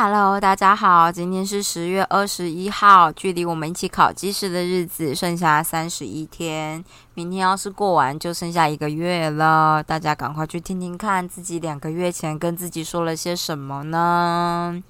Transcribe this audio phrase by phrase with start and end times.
[0.00, 14.80] Hello，大家好，今天是十月二十一号，距离我们一起考技师的日子剩下三十一天，明天要是过完就剩下一个月了，大家赶快去听听看，自己两个月前跟自己说了些什么呢？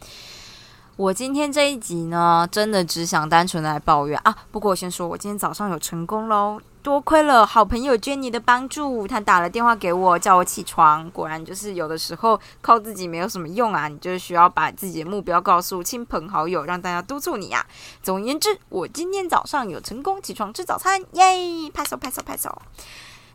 [0.97, 4.37] 我今天这一集呢，真的只想单纯来抱怨啊。
[4.51, 11.09] 不过我先说，我今天早上有成功喽，多亏了好朋友 Jenny 的帮助，他打了电话给我，叫我起床。
[11.11, 17.67] 果然就是有的时候靠自己没有什么用啊，你就需要把自己的目标告诉亲朋好友，让大家督促你呀。
[18.03, 21.71] 总而言之，我今天早上有成功起床吃早餐，耶！
[21.75, 22.57] 拍手拍手拍手。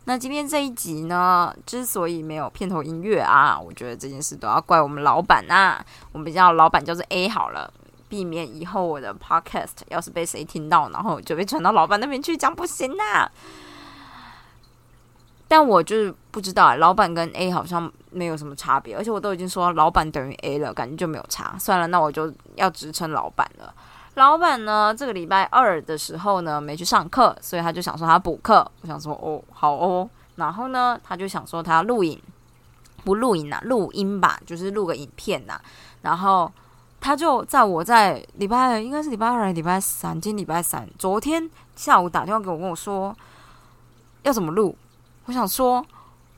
[0.06, 5.80] 那今天这一集呢，之所以没有片头音乐啊，我觉得这件事都要怪我们老板呐。
[6.10, 7.72] 我们叫老板叫做 A 好了，
[8.14, 13.28] 避免以后我的 Podcast 要是被谁听到，然后就被传到老板那边去，讲不行呐。
[15.48, 21.56] 但我就是不知道，老板跟 A 好像没有什么差别，而且我都已经说老板等于 A 了，感觉就没有差。
[21.58, 23.74] 算了，那我就要直称老板了。
[24.14, 28.70] 老板呢，这个礼拜二的时候呢没去上课，所以他就想说他补课。
[28.82, 30.08] 我想说哦，好哦。
[30.36, 32.22] 然后呢，他就想说他录影，
[33.04, 35.60] 不录影啊，录音吧，就是录个影片呐。
[36.02, 36.52] 然后
[37.04, 43.14] 他就在我在礼拜应该是礼拜二、礼拜三，今天礼拜三，昨天下午打电话给我，跟我说
[44.22, 44.74] 要怎么录。
[45.26, 45.84] 我想说。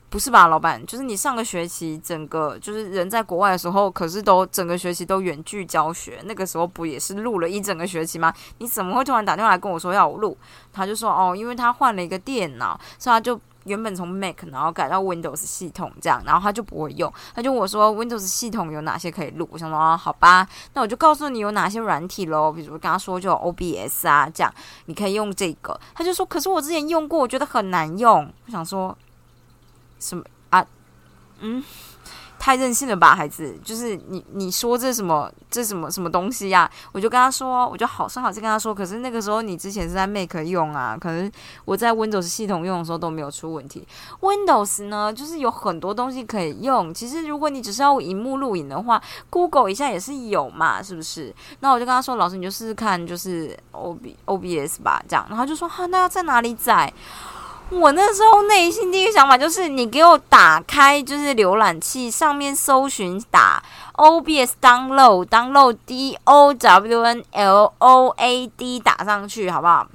[0.09, 0.83] 不是吧，老板？
[0.85, 8.33] 就是你上个学期整个就是人在国外的时候，可是都整个学期都远距教学，那个时候不也是录了一整个学期吗？
[8.59, 10.35] 你怎么会突然打电话来跟我说要我录？
[10.71, 17.13] 他就说哦，因为他换了一个电脑，所以他就原本从 Mac 然后改到 Windows 系统这样，然后他就不会用。
[17.35, 19.47] 他就我说 Windows 系统有哪些可以录？
[19.51, 22.51] 我想说啊，好吧，那我就告诉你有哪些软体喽。
[22.51, 24.51] 比如跟他说就 OBS 啊，这样
[24.85, 25.79] 你可以用这个。
[25.93, 28.31] 他就说，可是我之前用过，我觉得很难用。
[28.45, 28.97] 我想说。
[29.99, 30.63] 什么啊？
[31.39, 31.63] 嗯，
[32.47, 33.59] 太任性了吧，孩子！
[33.61, 36.71] 就是你你说这什么这什么什么东西呀？
[36.93, 38.73] 我就跟他说，我就好声好气跟他说。
[38.73, 41.29] 可是那个时候你之前是在 Make 用啊，可能
[41.65, 43.85] 我在 Windows 系统用的时候都没有出问题。
[44.21, 46.93] Windows 呢，就是有很多东西可以用。
[46.93, 51.35] 其实如果你只是要荧幕录影的话，Google 一下也是有嘛，是不是？
[51.59, 55.25] 那我就跟他说，老师你就试试看，就是 O B O B S 吧，这样。
[55.27, 56.93] 然后就说，哈，那要在哪里载？
[57.69, 63.61] 我那时候内心第一个想法就是，你给我打开就是浏览器上面搜寻打
[63.95, 69.85] OBS download download D O W N L O A D 打上去好不好？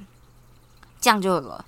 [1.00, 1.64] 这样就有了。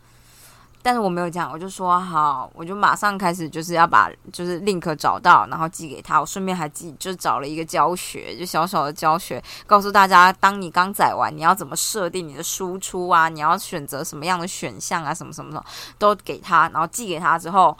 [0.84, 6.20] 但是我没有讲，我就说好，我就马上开始就是要把就是 link 找到，然后寄给他。
[6.20, 13.30] 我顺便还寄就找了一个教学，就小小的教学，告诉大家，当你刚载完，你要怎么设定你的输出啊？
[13.30, 15.14] 你要选择什么样的选项啊？
[15.14, 15.64] 什么什么什么
[15.96, 17.74] 都给他，然后寄给他之后，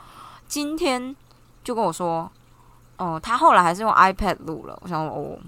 [0.48, 1.15] 今天
[1.62, 2.32] 就跟我说，
[2.97, 4.78] 哦，他后来还是用 iPad 录了。
[4.81, 5.38] 我想哦。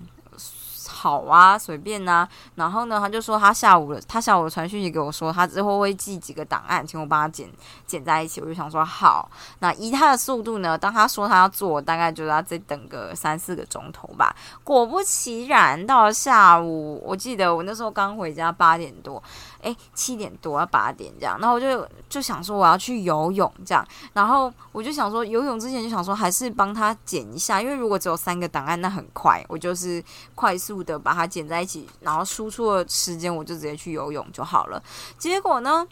[0.96, 2.26] 好啊，随便呐。
[2.54, 7.46] 然后呢，他就说他下午，他下午传讯息给我说，他之后会寄几个档案，请我帮他剪
[7.86, 8.40] 剪在一起。
[8.40, 9.30] 我就想说好。
[9.58, 14.34] 那以他的速度呢，当他说他要做，大概就要再等个三四个钟头吧。
[14.64, 19.22] 果不其然，到了下午，我记得我那时候刚回家八点多。
[19.62, 30.00] 哎，七点多要八点这样，然后我就就想说我要去游泳这样，然后我就想说游泳之前就想说还是帮他剪一下，因为如果只有三个档案那很快，我就是
[30.36, 34.82] 快速的把它剪在一起，然后输出的时间我就直接去游泳就好了。
[35.18, 35.86] 结果呢，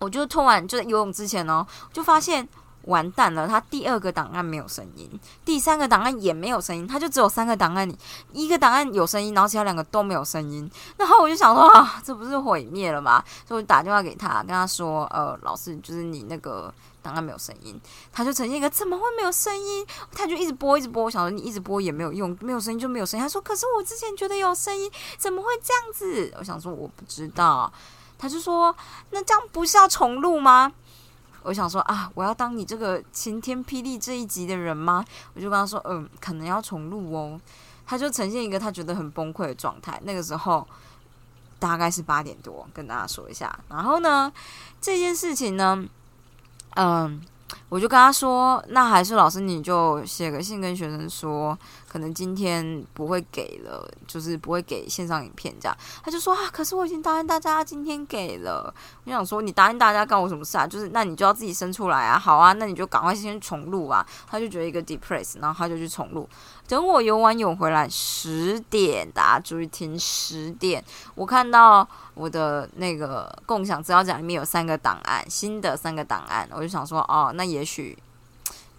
[0.00, 2.46] 我就突然就在游泳之前呢，就发现。
[2.88, 5.08] 完蛋了，他第二个档案没有声音，
[5.44, 7.96] 第三个档案也没有声音，他就只有三个档案里
[8.32, 10.68] 一个档案有声音，然后其他两个都没有声音。
[10.96, 13.22] 然后我就想说啊，这不是毁灭了吗？
[13.46, 16.72] 所以我打电话给他，跟他说，呃，老师，就是你那个
[17.02, 17.78] 档案没有声音，
[18.12, 19.86] 他就呈现一个怎么会没有声音？
[20.12, 21.04] 他就一直播，一直播。
[21.04, 23.22] 我想说你一直播也没有用，没有声音就没有声音。
[23.22, 26.34] 他说，可是我之前觉得有声音，怎么会这样子？
[26.38, 27.70] 我想说我不知道。
[28.20, 28.74] 他就说，
[29.10, 30.72] 那这样不是要重录吗？
[31.42, 35.04] 我想说啊，我要当你这个晴天霹雳这一集的人吗？
[35.34, 37.40] 我就跟他说，嗯，可能要重录哦。
[37.86, 40.00] 他就呈现一个他觉得很崩溃的状态。
[40.04, 40.66] 那个时候
[41.58, 43.58] 大概是八点多，跟大家说一下。
[43.68, 44.32] 然后呢，
[44.80, 45.84] 这件事情呢，
[46.76, 47.20] 嗯。
[47.68, 51.56] 我就跟他说，那还是老师你就写个信跟学生说，
[51.86, 55.76] 可能今天不会给了，就是不会给线上影片这样。
[56.02, 58.72] 他就说啊，可是我已经答应大家今天给了。
[59.04, 60.66] 我想说，你答应大家干我什么事啊？
[60.66, 62.18] 就是那你就要自己生出来啊。
[62.18, 64.06] 好啊，那你就赶快先重录啊。
[64.26, 66.28] 他就觉得一个 depress，然后他就去重录。
[66.66, 70.84] 等我游完泳回来十点，大家注意听十点，
[71.14, 77.98] 我看到我的那个共享资料夹里面有三个档案，新的三个档案，我就想说，哦，那也也许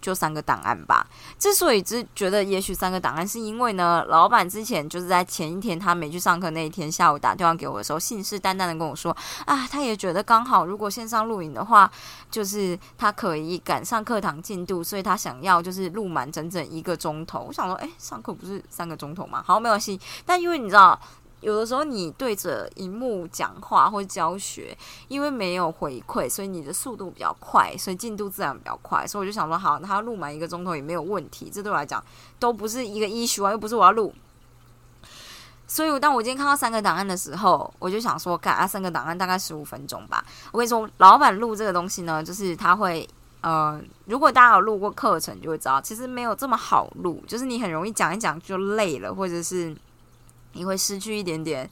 [0.00, 1.06] 就三个档案吧。
[1.38, 11.90] 之所以只觉得也许三个档案，是因为呢，老板之前就是在前一天他没去上课那一天下午打电话给我的时候，信誓旦旦的跟我说啊，他也觉得刚好如果线上录影的话，
[12.30, 17.44] 就是他可以赶上课堂进度，所以他想要就是录满整整一个钟头。
[17.48, 19.42] 我想说，哎，上课不是三个钟头吗？
[19.46, 20.00] 好，没关系。
[20.24, 20.98] 但因为你知道。
[21.40, 24.76] 有的时候你对着荧幕讲话或教学，
[25.08, 29.06] 因为没有回馈，所以你的速度比较快，所以进度自然比较快。
[29.06, 32.04] 所以我就想说，好，他录满一个钟头也没有问题，这对我来讲
[32.38, 34.14] 都不是一个 issue 啊，又不是我要录。
[35.66, 40.22] 所以当我今天看到三个档案的时候，我就想说，干啊，三个档案大概十五分钟吧。
[40.52, 43.08] 我跟你说，老板录这个东西呢，就是他会，
[43.40, 49.74] 呃，如果大家有录过课程，就会知道，其实没有这么好录，就是你很容易讲一讲就累了，或者是。
[50.52, 51.68] 你会失去一点点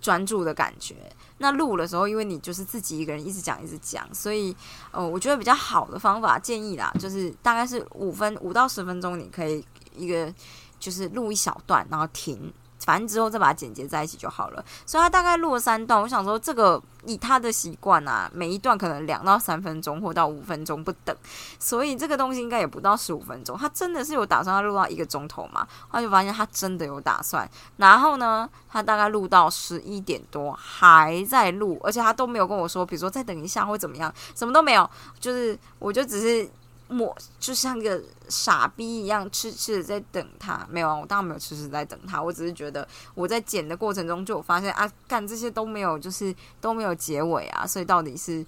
[0.00, 0.94] 专注的感觉。
[1.38, 4.56] 那录的时候，因为你就是自己一个人一直讲一直讲，所以
[4.90, 9.64] 呃，我觉得比较好的方法建议啦，就是大概是五分五到十分钟，你可以
[9.94, 10.32] 一个
[10.78, 12.52] 就是录一小段，然后停。
[12.86, 14.64] 反正之后再把它剪接在一起就好了。
[14.86, 21.14] 所以他大概录了三段，我想说这个以他的习惯啊，每一段可能两到三分钟或到五分钟不等，
[21.58, 23.58] 所以这个东西应该也不到十五分钟。
[23.58, 25.66] 他真的是有打算要录到一个钟头嘛？
[25.92, 27.46] 他就发现他真的有打算。
[27.76, 34.88] 然后呢，他大概录到十一点多还在录，而且他都没有跟我说，比如说再等一下或怎么样，什么都没有。
[35.18, 36.48] 就是我就只是。
[36.88, 40.66] 我就像个傻逼一样，痴痴的在等他。
[40.70, 42.22] 没有啊，我当然没有痴痴在等他。
[42.22, 47.66] 我只是觉得我在剪的过程中就有发现啊，干这些都没有，就是都没有结尾啊。
[47.66, 48.44] 所以到底是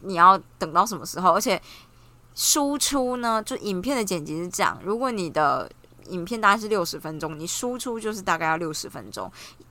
[0.00, 1.32] 你要等到什么时候？
[1.32, 1.60] 而且
[2.34, 5.70] 输出呢，就影片的剪辑是这样：如果你的
[6.08, 9.30] 影片大概是六十分钟，你输出就是大概要六十分钟。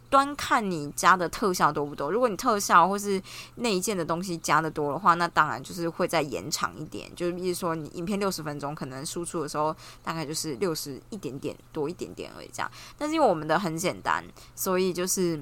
[0.10, 2.12] 端看你加的特效多不多。
[2.12, 3.22] 如果你特效或是
[3.56, 7.10] 内件的东西加的多的话，那当然就是会再延长一点。
[7.16, 9.74] 就是比如说你影片六十分钟，可能输出的时候
[10.04, 12.69] 大概就是六十一点点多一点点而已这样。
[12.98, 14.22] 但是因为我们的很简单，
[14.54, 15.42] 所以就是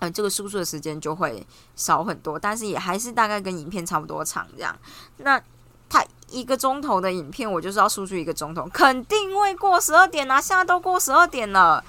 [0.00, 1.42] 呃这个输出的时间就会
[1.74, 4.78] 少很多，但是也还是大概跟影片差不多长这样。
[5.16, 5.42] 那
[6.30, 10.40] 一个钟头的影片，我就是要输出一个钟头，肯定会过十二点啊！
[10.40, 11.82] 现在都过十二点了。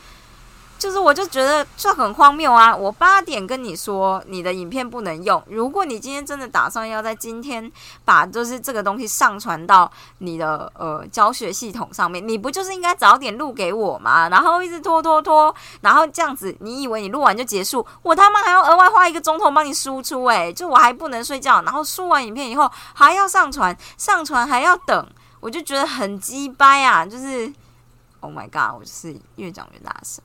[0.79, 2.73] 就是，我就觉得这很荒谬啊！
[2.73, 7.69] 我八点跟你说你的影片不能用，如果你今天真的打算要在今天
[8.05, 14.29] 把就是这个东西上传到你的呃教学系统上面，你不就是应该早点录给我吗？
[14.29, 17.85] 然后一直拖拖拖，然后这样子，你以为你录完就结束？
[18.01, 25.07] 我他妈还要额外花一个钟头帮你输出，诶，就我还不能睡觉，然后输完影片以后还要上传，上传还要等，
[25.41, 27.05] 我就觉得很鸡掰啊！
[27.05, 27.51] 就是
[28.21, 30.23] ，Oh my god，我就是越讲越大声。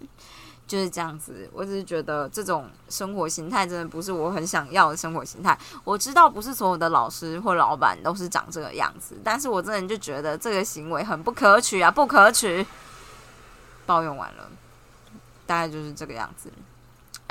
[0.74, 5.56] 就是这样子，我只是觉得这种生活形态真的不是我很想要的生活形态。
[5.84, 12.66] 我知道不是所有的老师或老板都是长这个样子，但是我真的就觉得这个行为很不可取啊，不可取。
[13.86, 14.50] 抱怨完了，
[15.46, 16.50] 大概就是这个样子。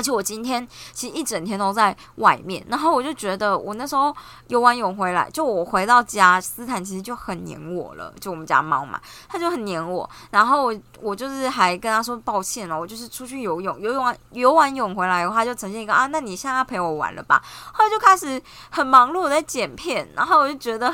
[0.04, 4.14] 而且我今天其实一整天都在外面，然后我就觉得我那时候
[4.50, 10.10] 游完泳回来，就我回到家，斯坦其实就很黏我了，就我们家猫嘛，它就很黏我。
[10.30, 17.42] 然后我我就是还跟他说抱歉了，我就是出去游泳，游泳完游完泳回来的话，就呈现一个啊，那你现在要陪我玩了吧？
[17.72, 18.42] 后来就开始
[18.72, 20.94] 很忙碌在剪片，然后我就觉得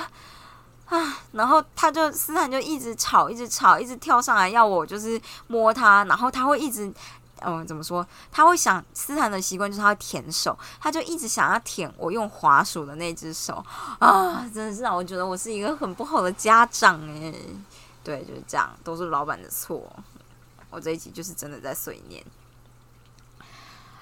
[0.85, 6.93] 啊，然后他就斯坦就一直吵，一直吵，一直跳上来要我就是摸他，然后他会一直。
[7.45, 8.05] 嗯，怎么说？
[8.31, 13.63] 他会想斯坦的习惯就是他会舔手，他就一直想要舔我用滑鼠的那只手
[13.99, 14.49] 啊！
[14.53, 17.33] 真的是让我觉得我是一个很不好的家长诶。
[18.03, 19.81] 对，就是这样，都是老板的错。
[20.69, 22.23] 我这一集就是真的在碎念。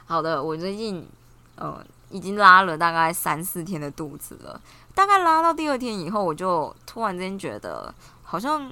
[0.05, 1.07] 好的，我最近
[1.55, 4.59] 呃已经拉了大概三四天的肚子了，
[4.95, 8.71] 大概拉到第二天以后，我就突然间觉得好像。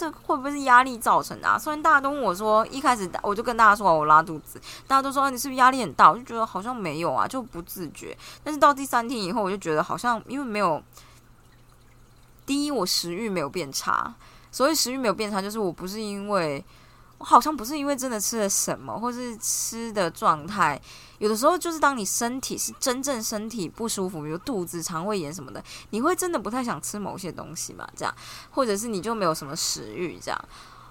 [0.00, 1.46] 这会不会是压力造成的？
[1.46, 1.58] 啊？
[1.58, 6.10] 虽然大家都问我说，一开始我就跟大家说我拉肚子，大家都说你是不是压力很大？
[6.10, 8.16] 我就觉得好像没有啊，就不自觉。
[8.42, 10.82] 但是到第三天以后，我就觉得好像因为没有，
[12.46, 14.14] 第一我食欲没有变差，
[14.50, 16.64] 所以食欲没有变差，就是我不是因为。
[17.20, 20.80] 我好像不是因为真的吃了什么，或是吃的状态，
[21.18, 27.86] 有的时候就是当你身体是真正身体不舒服，比如肚子、肠胃炎什么的，你会真的不太想吃某些东西嘛？
[27.94, 28.14] 这样，
[28.50, 30.48] 或者是你就没有什么食欲这样。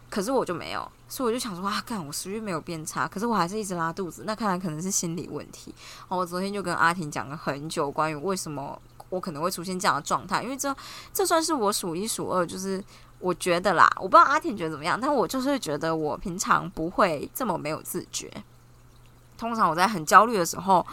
[0.07, 5.73] 可是我就没有，所以我就想说啊，干我食欲没有变差，可是我还是一直拉肚子，那看来可能是心理问题。
[6.09, 10.75] 哦我昨天就跟阿婷讲了很久关于为什么我可能会出现这样的状态，因为这
[11.11, 12.83] 这算是我数一数二，就是。
[13.19, 18.31] 我觉得啦，我不知道阿婷觉得怎么样，但我就是觉得我平常不会这么没有自觉。
[19.37, 20.85] 通常我在很焦虑的时候，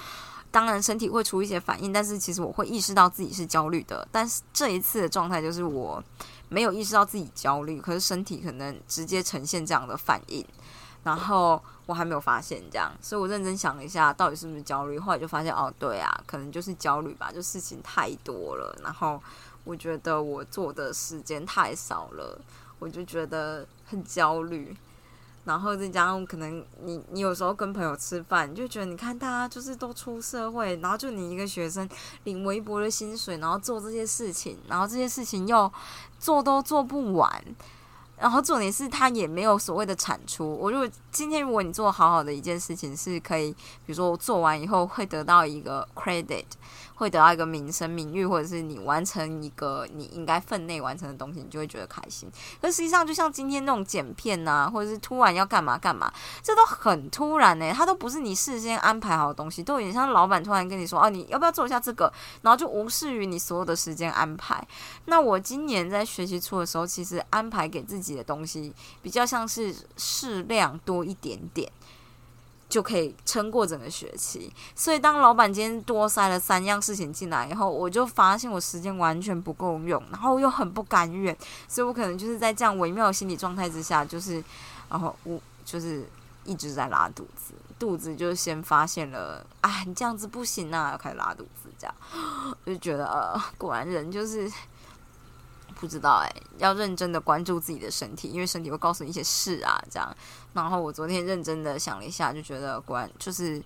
[0.51, 4.07] 当然身体会出一些反应，但是其实我会意识到自己是焦虑的。
[4.11, 6.03] 但是这一次的状态就是我
[6.49, 10.45] 没有意识到自己焦虑，可是身体可能直接呈现这样的反应，
[11.03, 19.21] 然后我还没有发现这样，所以我认真想了一下，到底是不是焦虑，后来就发现哦，对啊，可能就是焦虑吧，就事情太多了，然后
[19.67, 22.41] 我觉得我做的时间太少了，
[22.79, 24.75] 我就觉得很焦虑。
[25.45, 31.89] 然后再加上可能你你有时候跟朋友吃饭，就觉得你看大家就是都出社会，然后就你一个学生
[32.25, 35.73] 领微薄的薪水，然后做这些事情，然后这些事情又
[36.19, 37.45] 做都做不完，
[38.19, 40.57] 然后重点是他也没有所谓的产出。
[40.57, 46.45] 我如果今天如果你做好好的一件事情，是可以，比如说我做完以后会得到一个 credit。
[46.97, 52.29] 会得到一个名声、名誉，或者是你完成一个你应该分内完成的东西，你就会觉得开心。
[52.61, 56.13] 可实际上，就像今天那种剪片呐，或者是突然要干嘛干嘛，
[56.43, 57.73] 这都很突然呢。
[57.73, 62.13] 它都不是你事先安排好的东西，都有点像老板突然跟你说：“哦，你要不要做一下这个？”
[62.43, 64.67] 然后就无视于你所有的时间安排。
[65.05, 68.73] 那我今年在学习初的时候，其实安排给自己的东西
[69.03, 71.71] 比较像是适量多一点点。
[72.69, 81.37] 就可以撑过整个学期，所以当老板今天多塞了三样事情进来以后，我就发现我时间完全不够用，然后又很不甘愿，
[81.69, 84.43] 所以我可能就是在这样微妙的心理状态之下，就是，
[84.89, 86.05] 然后我就是
[86.45, 91.95] 一直在拉肚子，肚子就先发现了，哎，你这样子不行啊，要开始拉肚子，这样，
[92.67, 94.51] 就觉得呃，果然人就是。
[95.79, 100.17] 不知道哎，要认真的关注自己的身体，因为身体会告诉你一些事啊，这样。
[100.55, 103.63] 然后我昨天认真的想了一下，就觉得果然就是，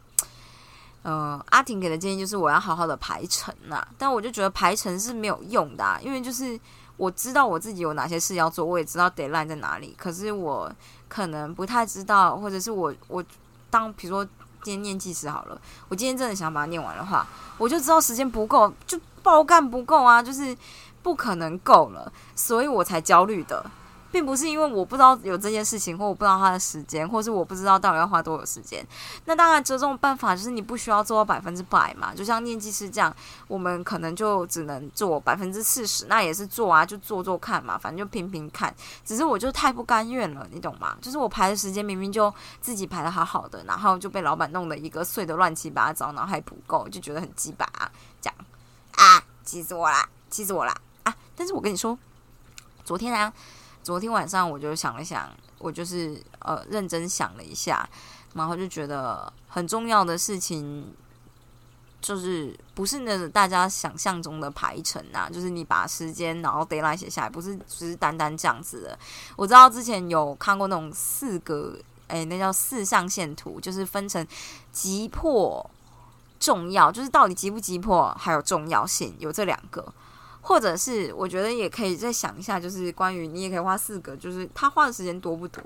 [1.03, 3.87] 呃，阿婷给的建议就是我要好好的排程呐。
[3.97, 6.59] 但我就觉得排程是没有用的，因为就是
[6.97, 10.71] 我知道我自己有哪些事要做，我也知道 deadline 在哪里，可是我
[11.09, 13.25] 可能不太知道，或者是我我
[13.71, 14.25] 当比如说
[14.63, 17.25] 今天念计时好了，我今天真的想把它念完的话，
[17.57, 20.57] 我就知道时间不够，就爆干不够啊，就是。
[21.03, 23.65] 不可能够了，所以我才焦虑的，
[24.13, 28.85] 并不是因为我不知道有这件事情，或我不知道他的时间，或是我不知道到底要花多少时间。
[29.25, 32.13] 那当然，这种办法就是你不需要做到百分之百嘛。
[32.15, 33.15] 就像念技师这样，
[33.47, 38.75] 我们可能就只能做百分之四十，那也是做啊，就做做看嘛，反正就拼拼看。
[39.05, 40.97] 只是我就太不甘愿了，你懂吗？
[41.01, 47.67] 就是我排的时间明明就自己排的好好的，然后就被老板弄得一个碎的乱七八糟，然后还不够，就觉得很鸡巴，
[48.21, 48.35] 这样
[48.97, 50.75] 啊，气死我啦，气死我啦！
[51.41, 51.99] 但是我跟你说，
[52.85, 53.33] 昨天啊，
[53.83, 57.89] 昨天晚上我就想了想，我就是呃认真想了一下，
[58.35, 60.93] 然后就觉得很重要的事情，
[62.03, 68.99] 就是不是那大家想象中的排程啊，就是你把时间然后 d a y l i g h t 写下来，不是只是单单这样子的。
[69.35, 71.75] 我知道之前有看过那种四个，
[72.09, 74.27] 哎，那叫四象限图，就是分成
[74.73, 75.71] 急迫、
[76.39, 79.91] 重要，就是到底急不急迫，还有重要性，有这两个。
[80.41, 85.63] 或者是我觉得也可以再想一下，就是关于你也可以花四个，就是他花的时间多不多？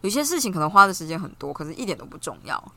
[0.00, 2.72] 有些事情可能花的时间很多，可是一点都不重要。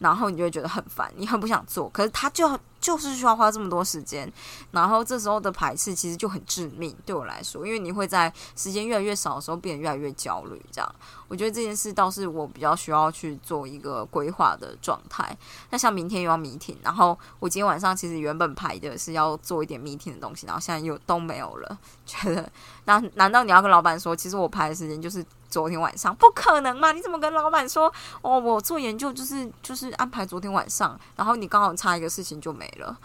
[0.00, 4.30] 然后你就会觉得很烦，你很不想做，可是他就就是需要花这么多时间，
[4.70, 10.62] 然后这时候的排斥其实就很致命，对我来说，因为你会在时间越来越少的时候变得越来越焦虑。
[10.70, 10.94] 这样，
[11.26, 15.34] 我觉得这件事倒是我比较需要去做一个规划的状态。
[15.70, 22.46] 那像明天又要 meeting，然后我今天晚上其实原本排的是要做一点 meeting 的东西，然后现在又都没有了， 觉得
[22.84, 25.24] 那难道你要跟老板说，其实我排的时间就是？
[25.54, 26.90] 昨天晚上不可能嘛？
[26.90, 27.86] 你怎么跟老板说？
[28.22, 32.98] 哦，我做研究就是就是安排昨天晚上，然后你刚好差一个事情就没了，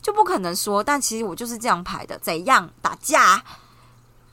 [0.00, 0.82] 就不可能说。
[0.82, 3.42] 但其实我就是这样排的，怎样打架？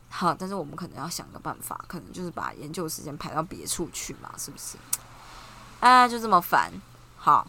[0.10, 4.78] 好，但是我们可能要想个办法，可能就是把研究时间排到别处去嘛，是不是？
[5.80, 6.72] 哎，就这么烦。
[7.18, 7.48] 好，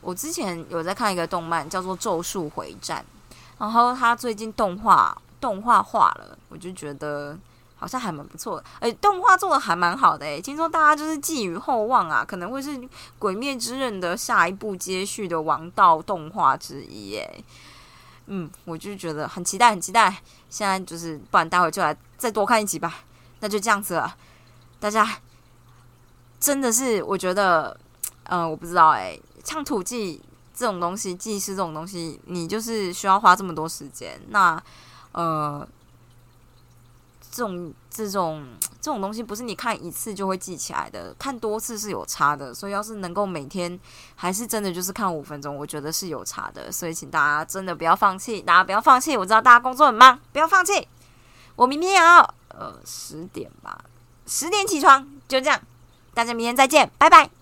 [0.00, 3.04] 我之前有在看一个动漫，叫做《咒术回战》，
[3.58, 7.38] 然后它最近动画动画化了，我就觉得。
[7.82, 12.78] 好像还蛮不错的，哎，动画做的还蛮好的，哎，听说大家就是寄予厚望啊，可能会是
[13.18, 17.44] 《鬼灭之刃》的下一部接续的王道动画之一，哎，
[18.26, 20.16] 嗯，我就觉得很期待，很期待。
[20.48, 23.00] 现在就是，不然待会就来再多看一集吧。
[23.40, 24.14] 那就这样子了，
[24.78, 25.18] 大家
[26.38, 27.76] 真的是，我觉得，
[28.28, 30.22] 嗯，我不知道，哎，像土记
[30.54, 34.62] 这种东西，记事这种东西，你就是需要花这么多时间，那，
[35.10, 35.66] 呃。
[37.32, 38.46] 这种这种
[38.78, 42.52] 这种东西不是你看一次就会记起来的，看多次是有差的。
[42.52, 43.80] 所以要是能够每天
[44.14, 46.70] 还是真的就是看五分钟，我觉得是有差的。
[46.70, 49.16] 所以请大家真的不要放弃，大家不要放弃。
[49.16, 50.86] 我知道大家工作很忙，不要放弃。
[51.56, 52.18] 我明天也要
[52.50, 53.82] 呃十点吧，
[54.26, 55.60] 十点起床，就这样。
[56.14, 57.41] 大家明天再见，拜拜。